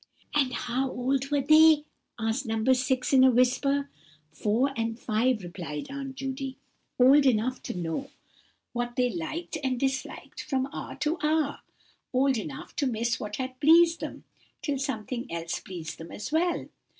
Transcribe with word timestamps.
"And 0.33 0.51
how 0.53 0.89
old 0.89 1.29
were 1.29 1.41
they?" 1.41 1.85
asked 2.17 2.47
No. 2.47 2.73
6, 2.73 3.13
in 3.13 3.23
a 3.23 3.29
whisper. 3.29 3.87
"Four 4.33 4.71
and 4.75 4.99
five," 4.99 5.43
replied 5.43 5.91
Aunt 5.91 6.15
Judy; 6.15 6.57
"old 6.97 7.27
enough 7.27 7.61
to 7.61 7.77
know 7.77 8.09
what 8.73 8.95
they 8.95 9.11
liked 9.11 9.59
and 9.63 9.79
disliked 9.79 10.41
from 10.41 10.67
hour 10.73 10.95
to 11.01 11.19
hour. 11.21 11.59
Old 12.11 12.39
enough 12.39 12.75
to 12.77 12.87
miss 12.87 13.19
what 13.19 13.35
had 13.35 13.59
pleased 13.59 13.99
them, 13.99 14.23
till 14.63 14.79
something 14.79 15.31
else 15.31 15.59
pleased 15.59 15.99
them 15.99 16.11
as 16.11 16.31
well. 16.31 16.65